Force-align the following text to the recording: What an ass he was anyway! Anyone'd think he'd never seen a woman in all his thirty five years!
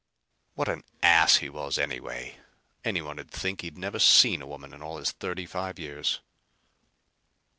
What 0.55 0.67
an 0.67 0.83
ass 1.03 1.35
he 1.35 1.47
was 1.49 1.77
anyway! 1.77 2.39
Anyone'd 2.83 3.29
think 3.29 3.61
he'd 3.61 3.77
never 3.77 3.99
seen 3.99 4.41
a 4.41 4.47
woman 4.47 4.73
in 4.73 4.81
all 4.81 4.97
his 4.97 5.11
thirty 5.11 5.45
five 5.45 5.77
years! 5.77 6.21